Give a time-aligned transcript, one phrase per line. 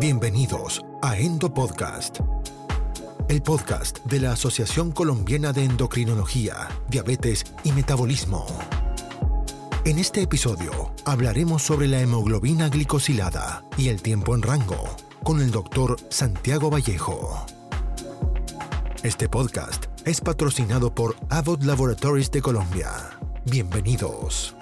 [0.00, 2.20] Bienvenidos a Endo Podcast,
[3.28, 8.46] el podcast de la Asociación Colombiana de Endocrinología, Diabetes y Metabolismo.
[9.84, 14.88] En este episodio hablaremos sobre la hemoglobina glicosilada y el tiempo en rango
[15.24, 17.44] con el doctor Santiago Vallejo.
[19.02, 22.92] Este podcast es patrocinado por Abbott Laboratories de Colombia.
[23.46, 24.57] Bienvenidos.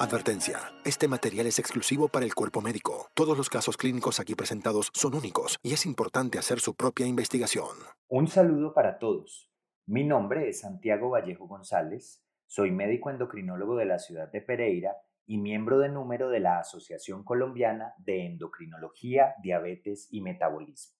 [0.00, 0.56] Advertencia.
[0.82, 3.10] Este material es exclusivo para el cuerpo médico.
[3.12, 7.68] Todos los casos clínicos aquí presentados son únicos y es importante hacer su propia investigación.
[8.08, 9.52] Un saludo para todos.
[9.84, 12.24] Mi nombre es Santiago Vallejo González.
[12.46, 14.96] Soy médico endocrinólogo de la ciudad de Pereira
[15.26, 20.96] y miembro de número de la Asociación Colombiana de Endocrinología, Diabetes y Metabolismo.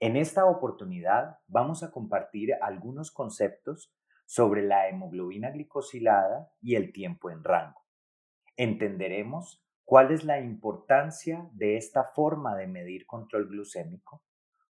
[0.00, 3.90] En esta oportunidad vamos a compartir algunos conceptos
[4.26, 7.85] sobre la hemoglobina glicosilada y el tiempo en rango
[8.56, 14.22] entenderemos cuál es la importancia de esta forma de medir control glucémico,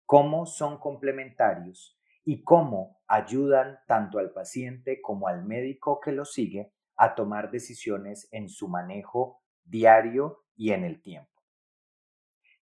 [0.07, 6.73] cómo son complementarios y cómo ayudan tanto al paciente como al médico que lo sigue
[6.97, 11.31] a tomar decisiones en su manejo diario y en el tiempo.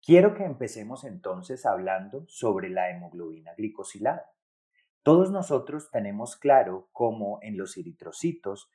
[0.06, 4.32] Quiero que empecemos entonces hablando sobre la hemoglobina glicosilada.
[5.02, 8.70] Todos nosotros tenemos claro cómo en los eritrocitos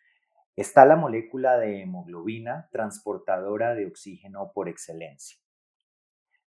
[0.57, 5.39] está la molécula de hemoglobina transportadora de oxígeno por excelencia.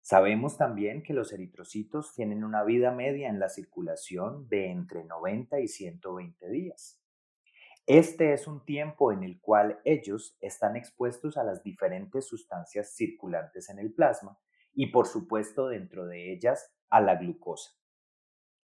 [0.01, 5.61] Sabemos también que los eritrocitos tienen una vida media en la circulación de entre 90
[5.61, 6.99] y 120 días.
[7.85, 13.69] Este es un tiempo en el cual ellos están expuestos a las diferentes sustancias circulantes
[13.69, 14.39] en el plasma
[14.73, 17.71] y por supuesto dentro de ellas a la glucosa.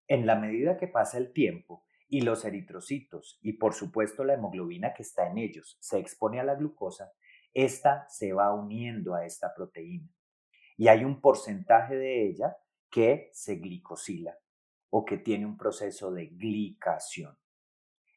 [0.07, 4.93] En la medida que pasa el tiempo, y los eritrocitos y por supuesto la hemoglobina
[4.93, 7.11] que está en ellos se expone a la glucosa,
[7.53, 10.09] esta se va uniendo a esta proteína
[10.77, 12.57] y hay un porcentaje de ella
[12.89, 14.37] que se glicosila
[14.89, 17.37] o que tiene un proceso de glicación.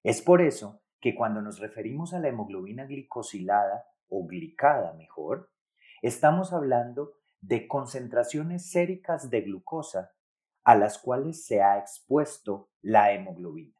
[0.03, 5.51] Es por eso que cuando nos referimos a la hemoglobina glicosilada o glicada mejor,
[6.03, 10.13] estamos hablando de concentraciones séricas de glucosa
[10.65, 13.78] a las cuales se ha expuesto la hemoglobina.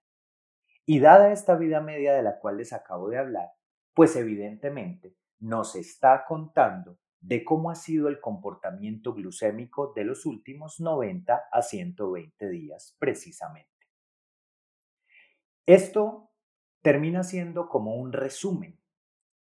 [0.91, 3.51] Y dada esta vida media de la cual les acabo de hablar,
[3.93, 10.81] pues evidentemente nos está contando de cómo ha sido el comportamiento glucémico de los últimos
[10.81, 13.69] 90 a 120 días precisamente.
[15.67, 16.31] Esto
[16.81, 18.81] termina siendo como un resumen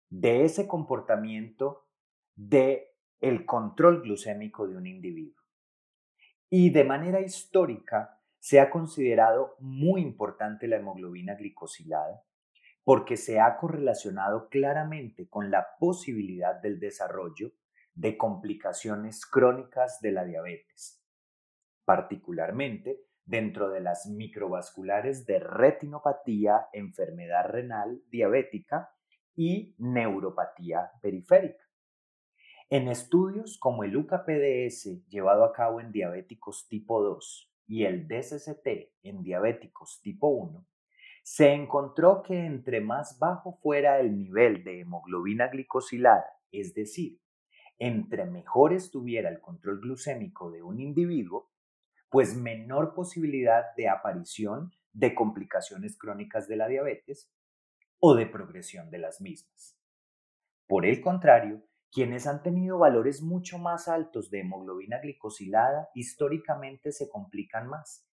[0.09, 1.89] de ese comportamiento
[2.33, 5.43] de el control glucémico de un individuo.
[6.49, 12.23] Y de manera histórica se ha considerado muy importante la hemoglobina glicosilada
[12.83, 17.53] porque se ha correlacionado claramente con la posibilidad del desarrollo
[17.95, 21.03] de complicaciones crónicas de la diabetes,
[21.85, 28.91] particularmente dentro de las microvasculares de retinopatía, enfermedad renal diabética
[29.33, 31.63] y neuropatía periférica.
[32.69, 38.67] En estudios como el UCAPDS llevado a cabo en diabéticos tipo 2 y el DCCT
[39.03, 40.65] en diabéticos tipo 1,
[41.23, 47.19] se encontró que entre más bajo fuera el nivel de hemoglobina glicosilada, es decir,
[47.79, 51.51] entre mejor estuviera el control glucémico de un individuo,
[52.09, 57.29] pues menor posibilidad de aparición de complicaciones crónicas de la diabetes
[57.99, 59.77] o de progresión de las mismas.
[60.67, 61.63] Por el contrario,
[61.95, 68.05] quienes han tenido valores mucho más altos de hemoglobina glicosilada históricamente se complican más,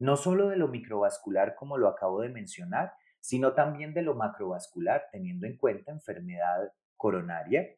[0.00, 5.04] no solo de lo microvascular como lo acabo de mencionar, sino también de lo macrovascular,
[5.12, 7.68] teniendo en cuenta enfermedad coronaria,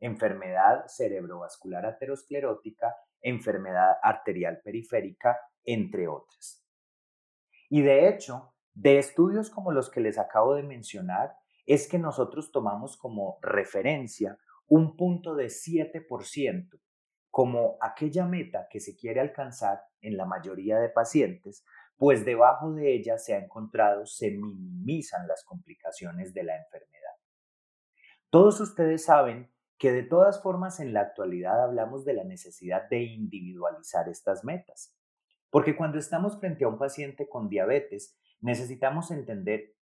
[0.00, 6.64] enfermedad cerebrovascular aterosclerótica, enfermedad arterial periférica, entre otras.
[7.68, 11.36] Y de hecho, de estudios como los que les acabo de mencionar,
[11.66, 14.38] es que nosotros tomamos como referencia
[14.68, 16.80] un punto de 7%
[17.30, 21.64] como aquella meta que se quiere alcanzar en la mayoría de pacientes,
[21.96, 27.14] pues debajo de ella se ha encontrado se minimizan las complicaciones de la enfermedad.
[28.30, 33.02] Todos ustedes saben que de todas formas en la actualidad hablamos de la necesidad de
[33.02, 34.96] individualizar estas metas,
[35.50, 39.74] porque cuando estamos frente a un paciente con diabetes necesitamos entender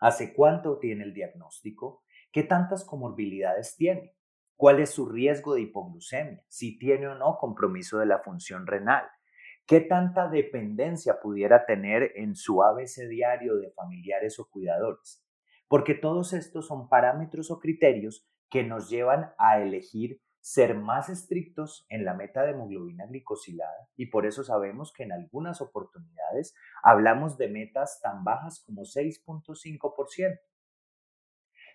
[0.00, 2.02] hace cuánto tiene el diagnóstico,
[2.32, 4.15] qué tantas comorbilidades tiene,
[4.56, 9.04] cuál es su riesgo de hipoglucemia, si tiene o no compromiso de la función renal,
[9.66, 15.22] qué tanta dependencia pudiera tener en su ABC diario de familiares o cuidadores.
[15.68, 21.84] Porque todos estos son parámetros o criterios que nos llevan a elegir ser más estrictos
[21.88, 26.54] en la meta de hemoglobina glicosilada y por eso sabemos que en algunas oportunidades
[26.84, 30.38] hablamos de metas tan bajas como 6.5%.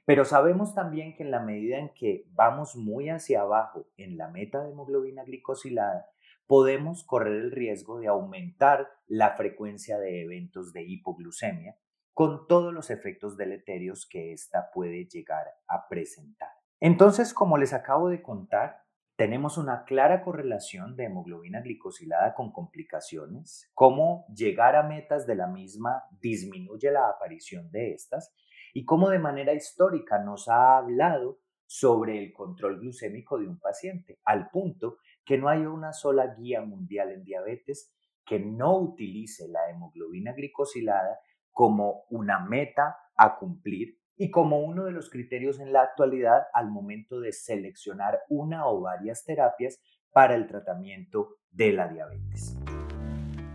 [0.06, 4.28] Pero sabemos también que en la medida en que vamos muy hacia abajo en la
[4.30, 6.08] meta de hemoglobina glicosilada,
[6.48, 11.78] podemos correr el riesgo de aumentar la frecuencia de eventos de hipoglucemia
[12.14, 16.50] con todos los efectos deleterios que ésta puede llegar a presentar.
[16.80, 18.84] Entonces, como les acabo de contar,
[19.16, 25.48] tenemos una clara correlación de hemoglobina glicosilada con complicaciones, cómo llegar a metas de la
[25.48, 28.36] misma disminuye la aparición de estas
[28.74, 34.20] y cómo de manera histórica nos ha hablado sobre el control glucémico de un paciente,
[34.26, 37.94] al punto que no hay una sola guía mundial en diabetes
[38.26, 41.20] que no utilice la hemoglobina glicosilada
[41.52, 46.70] como una meta a cumplir y como uno de los criterios en la actualidad al
[46.70, 49.80] momento de seleccionar una o varias terapias
[50.12, 52.58] para el tratamiento de la diabetes.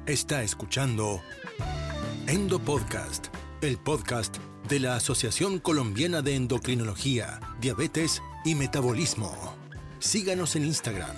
[0.07, 1.21] Está escuchando
[2.27, 3.29] Endo Podcast,
[3.63, 9.31] el podcast de la Asociación Colombiana de Endocrinología, Diabetes y Metabolismo.
[10.01, 11.15] Síganos en Instagram,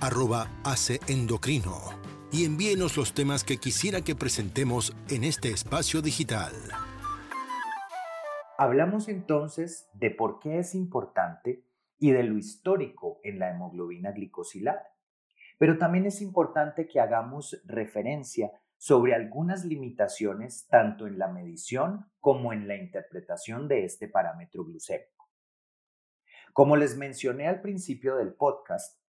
[0.00, 1.78] arroba aceendocrino
[2.30, 6.52] y envíenos los temas que quisiera que presentemos en este espacio digital.
[8.56, 11.64] Hablamos entonces de por qué es importante
[11.98, 14.86] y de lo histórico en la hemoglobina glicosilada.
[15.58, 18.52] Pero también es importante que hagamos referencia
[18.82, 25.30] sobre algunas limitaciones tanto en la medición como en la interpretación de este parámetro glucémico.
[26.52, 29.00] Como les mencioné al principio del podcast,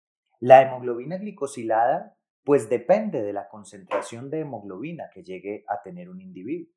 [0.41, 6.21] la hemoglobina glicosilada pues depende de la concentración de hemoglobina que llegue a tener un
[6.21, 6.75] individuo.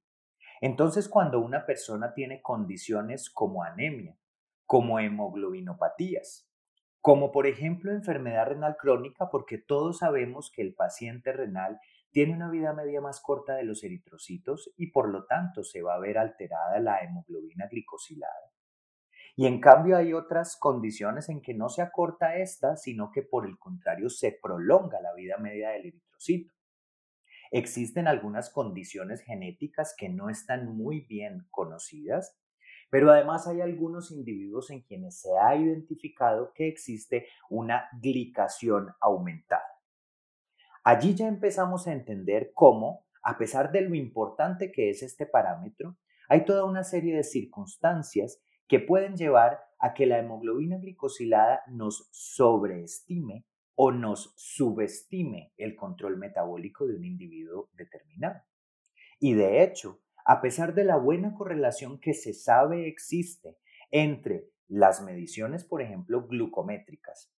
[0.62, 4.18] Entonces, cuando una persona tiene condiciones como anemia,
[4.65, 6.50] como hemoglobinopatías,
[7.01, 11.81] como por ejemplo enfermedad renal crónica, porque todos sabemos que el paciente renal
[12.15, 15.95] tiene una vida media más corta de los eritrocitos y por lo tanto se va
[15.95, 18.53] a ver alterada la hemoglobina glicosilada.
[19.35, 23.45] Y en cambio hay otras condiciones en que no se acorta esta, sino que por
[23.45, 26.53] el contrario se prolonga la vida media del eritrocito.
[27.51, 32.39] Existen algunas condiciones genéticas que no están muy bien conocidas,
[32.89, 39.75] pero además hay algunos individuos en quienes se ha identificado que existe una glicación aumentada.
[40.85, 45.97] Allí ya empezamos a entender cómo, a pesar de lo importante que es este parámetro,
[46.29, 52.07] hay toda una serie de circunstancias que pueden llevar a que la hemoglobina glicosilada nos
[52.11, 58.43] sobreestime o nos subestime el control metabólico de un individuo determinado.
[59.19, 63.57] Y de hecho, a pesar de la buena correlación que se sabe existe
[63.89, 67.34] entre las mediciones, por ejemplo, glucométricas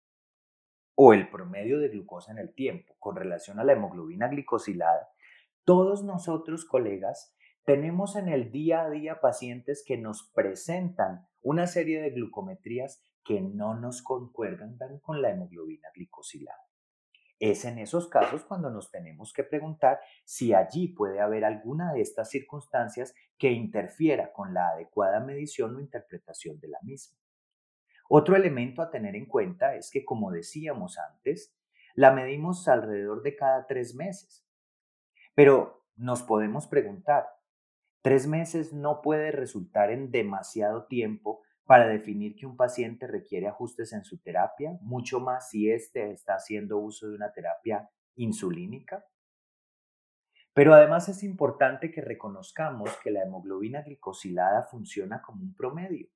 [0.99, 5.11] o el promedio de glucosa en el tiempo con relación a la hemoglobina glicosilada,
[5.63, 12.01] todos nosotros, colegas, tenemos en el día a día pacientes que nos presentan una serie
[12.01, 16.65] de glucometrías que no nos concuerdan con la hemoglobina glicosilada.
[17.39, 22.01] Es en esos casos cuando nos tenemos que preguntar si allí puede haber alguna de
[22.01, 27.19] estas circunstancias que interfiera con la adecuada medición o interpretación de la misma.
[28.09, 31.55] Otro elemento a tener en cuenta es que, como decíamos antes,
[31.95, 34.45] la medimos alrededor de cada tres meses.
[35.35, 37.27] Pero nos podemos preguntar,
[38.07, 43.91] Tres meses no puede resultar en demasiado tiempo para definir que un paciente requiere ajustes
[43.91, 49.05] en su terapia, mucho más si éste está haciendo uso de una terapia insulínica.
[50.53, 56.07] Pero además es importante que reconozcamos que la hemoglobina glicosilada funciona como un promedio.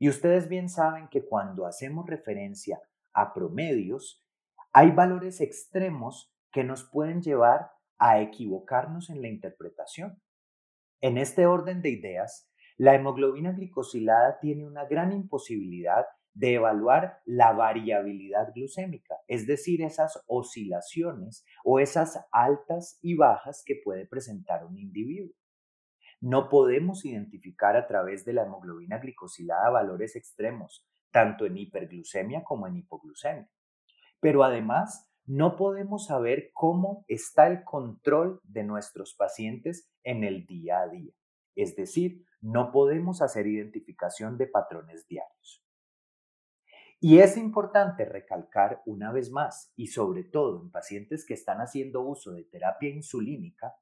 [0.00, 2.80] Y ustedes bien saben que cuando hacemos referencia
[3.12, 4.24] a promedios,
[4.72, 10.18] hay valores extremos que nos pueden llevar a equivocarnos en la interpretación.
[11.02, 17.52] En este orden de ideas, la hemoglobina glicosilada tiene una gran imposibilidad de evaluar la
[17.52, 24.78] variabilidad glucémica, es decir, esas oscilaciones o esas altas y bajas que puede presentar un
[24.78, 25.34] individuo.
[26.20, 32.66] No podemos identificar a través de la hemoglobina glicosilada valores extremos, tanto en hiperglucemia como
[32.66, 33.48] en hipoglucemia.
[34.20, 40.80] Pero además, no podemos saber cómo está el control de nuestros pacientes en el día
[40.80, 41.12] a día.
[41.54, 45.64] Es decir, no podemos hacer identificación de patrones diarios.
[47.00, 52.02] Y es importante recalcar una vez más, y sobre todo en pacientes que están haciendo
[52.02, 53.74] uso de terapia insulínica,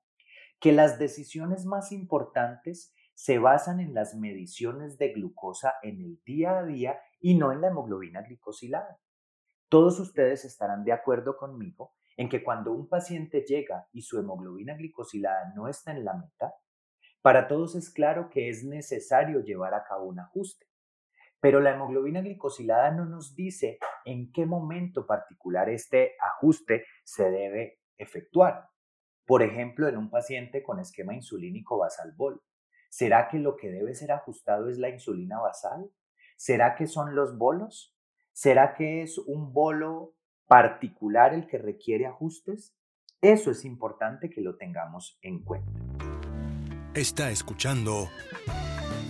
[0.60, 6.58] que las decisiones más importantes se basan en las mediciones de glucosa en el día
[6.58, 9.00] a día y no en la hemoglobina glicosilada.
[9.68, 14.74] Todos ustedes estarán de acuerdo conmigo en que cuando un paciente llega y su hemoglobina
[14.74, 16.54] glicosilada no está en la meta,
[17.22, 20.66] para todos es claro que es necesario llevar a cabo un ajuste.
[21.40, 27.80] Pero la hemoglobina glicosilada no nos dice en qué momento particular este ajuste se debe
[27.96, 28.68] efectuar.
[29.28, 32.42] Por ejemplo, en un paciente con esquema insulínico basal bol.
[32.88, 35.90] ¿Será que lo que debe ser ajustado es la insulina basal?
[36.38, 37.94] ¿Será que son los bolos?
[38.32, 40.14] ¿Será que es un bolo
[40.46, 42.74] particular el que requiere ajustes?
[43.20, 45.78] Eso es importante que lo tengamos en cuenta.
[46.94, 48.08] Está escuchando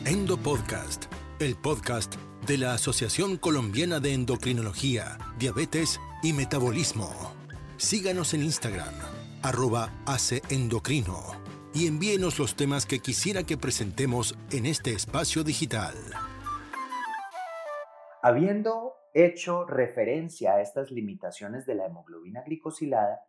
[0.04, 1.04] Endo Podcast,
[1.38, 7.08] el podcast de la Asociación Colombiana de Endocrinología, Diabetes y Metabolismo.
[7.76, 8.94] Síganos en Instagram,
[9.42, 9.90] arroba
[10.50, 11.22] Endocrino,
[11.74, 15.94] y envíenos los temas que quisiera que presentemos en este espacio digital.
[18.22, 23.20] Habiendo hecho referencia a estas limitaciones de la hemoglobina glicosilada,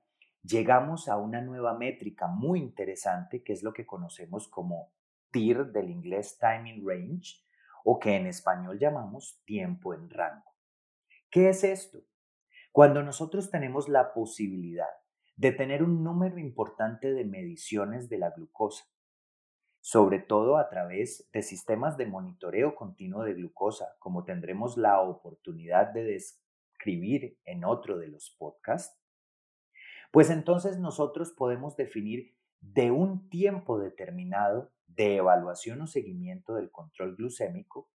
[0.44, 4.92] llegamos a una nueva métrica muy interesante que es lo que conocemos como
[5.32, 7.44] TIR del inglés Timing Range
[7.84, 10.56] o que en español llamamos tiempo en rango.
[11.30, 12.00] ¿Qué es esto?
[12.72, 14.88] Cuando nosotros tenemos la posibilidad
[15.40, 18.84] de tener un número importante de mediciones de la glucosa,
[19.80, 25.94] sobre todo a través de sistemas de monitoreo continuo de glucosa, como tendremos la oportunidad
[25.94, 29.02] de describir en otro de los podcasts,
[30.12, 37.16] pues entonces nosotros podemos definir de un tiempo determinado de evaluación o seguimiento del control
[37.16, 37.90] glucémico,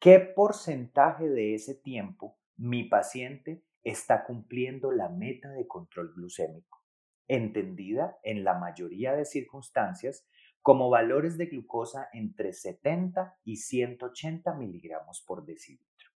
[0.00, 6.84] qué porcentaje de ese tiempo mi paciente está cumpliendo la meta de control glucémico,
[7.26, 10.26] entendida en la mayoría de circunstancias
[10.62, 16.10] como valores de glucosa entre 70 y 180 miligramos por decilitro.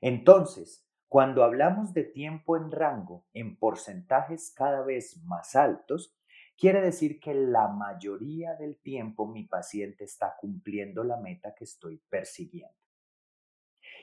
[0.00, 6.14] Entonces, cuando hablamos de tiempo en rango en porcentajes cada vez más altos,
[6.56, 12.02] quiere decir que la mayoría del tiempo mi paciente está cumpliendo la meta que estoy
[12.10, 12.76] persiguiendo.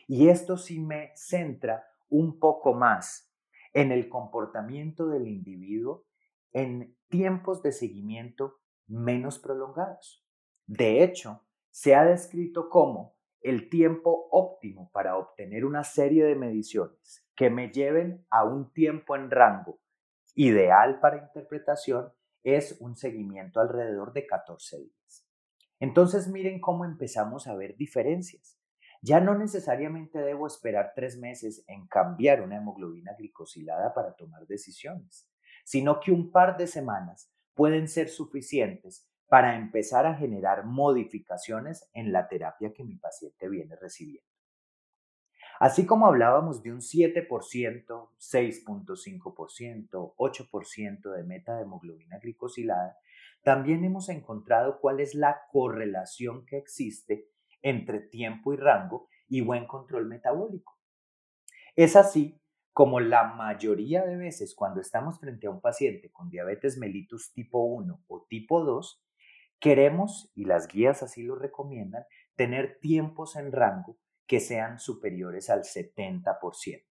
[0.08, 3.32] Y esto sí me centra un poco más
[3.74, 6.06] en el comportamiento del individuo
[6.52, 10.26] en tiempos de seguimiento menos prolongados.
[10.66, 17.28] De hecho, se ha descrito como el tiempo óptimo para obtener una serie de mediciones
[17.36, 19.80] que me lleven a un tiempo en rango
[20.36, 22.12] ideal para interpretación
[22.44, 25.28] es un seguimiento alrededor de 14 días.
[25.80, 28.60] Entonces miren cómo empezamos a ver diferencias.
[29.06, 35.30] Ya no necesariamente debo esperar tres meses en cambiar una hemoglobina glicosilada para tomar decisiones,
[35.64, 42.12] sino que un par de semanas pueden ser suficientes para empezar a generar modificaciones en
[42.12, 44.28] la terapia que mi paciente viene recibiendo.
[45.60, 52.98] Así como hablábamos de un 7%, 6.5%, 8% de meta de hemoglobina glicosilada,
[53.44, 57.35] también hemos encontrado cuál es la correlación que existe
[57.66, 60.78] entre tiempo y rango y buen control metabólico.
[61.76, 62.40] Es así
[62.74, 67.66] como la mayoría de veces cuando estamos frente a un paciente con diabetes mellitus tipo
[67.66, 69.02] 1 o tipo 2,
[69.60, 72.06] Queremos, y las guías así lo recomiendan,
[72.36, 76.86] tener tiempos en rango que sean superiores al 70%.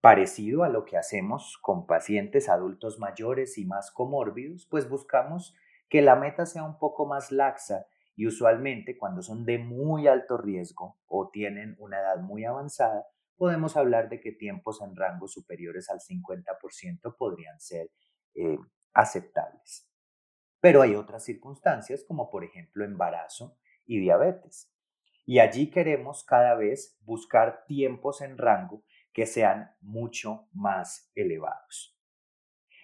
[0.00, 5.54] Parecido a lo que hacemos con pacientes adultos mayores y más comórbidos, pues buscamos
[5.88, 10.36] que la meta sea un poco más laxa y usualmente cuando son de muy alto
[10.36, 15.88] riesgo o tienen una edad muy avanzada, podemos hablar de que tiempos en rango superiores
[15.88, 17.90] al 50% podrían ser
[18.34, 18.58] eh,
[18.92, 19.88] aceptables.
[20.60, 24.70] Pero hay otras circunstancias como por ejemplo embarazo y diabetes.
[25.24, 31.96] Y allí queremos cada vez buscar tiempos en rango que sean mucho más elevados.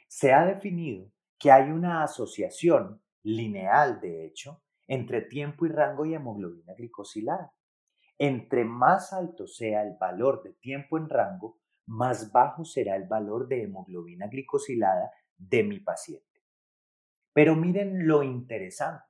[0.08, 6.14] Se ha definido que hay una asociación lineal, de hecho, entre tiempo y rango y
[6.14, 7.52] hemoglobina glicosilada.
[8.18, 13.46] Entre más alto sea el valor de tiempo en rango, más bajo será el valor
[13.46, 16.42] de hemoglobina glicosilada de mi paciente.
[17.32, 19.04] Pero miren lo interesante.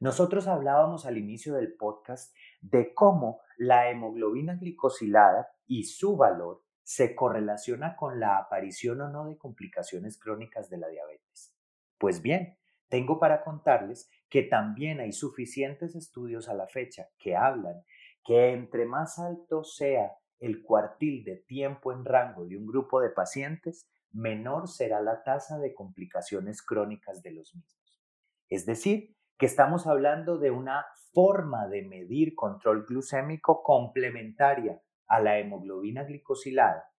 [0.00, 7.14] Nosotros hablábamos al inicio del podcast de cómo la hemoglobina glicosilada y su valor se
[7.14, 11.56] correlaciona con la aparición o no de complicaciones crónicas de la diabetes.
[11.96, 17.84] Pues bien, tengo para contarles que también hay suficientes estudios a la fecha que hablan
[18.24, 20.10] que entre más alto sea
[20.40, 25.60] el cuartil de tiempo en rango de un grupo de pacientes, menor será la tasa
[25.60, 28.02] de complicaciones crónicas de los mismos.
[28.48, 35.38] Es decir, que estamos hablando de una forma de medir control glucémico complementaria a la
[35.38, 36.90] hemoglobina glicosilada,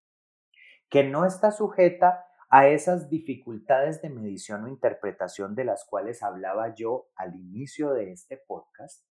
[0.88, 6.72] que no está sujeta a esas dificultades de medición o interpretación de las cuales hablaba
[6.72, 9.04] yo al inicio de este podcast,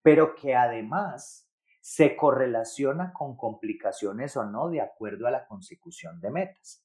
[0.00, 1.52] pero que además
[1.82, 6.82] se correlaciona con complicaciones o no de acuerdo a la consecución de metas,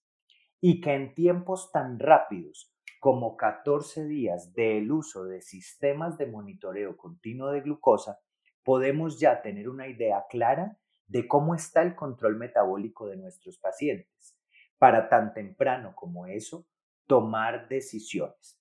[0.60, 6.98] y que en tiempos tan rápidos como 14 días del uso de sistemas de monitoreo
[6.98, 8.20] continuo de glucosa,
[8.66, 14.38] podemos ya tener una idea clara de cómo está el control metabólico de nuestros pacientes,
[14.78, 16.66] para tan temprano como eso,
[17.08, 18.60] tomar decisiones.